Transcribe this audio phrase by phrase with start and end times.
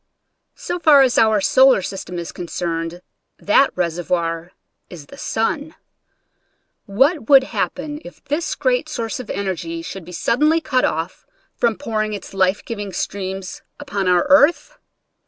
[0.55, 3.03] So far as our solar system is concerned,
[3.37, 4.53] that reservoir
[4.89, 5.75] is the sun.
[6.87, 11.27] What would hap pen if this great source of energy should be suddenly cut off
[11.55, 14.79] from pouring its life giving streams upon our earth?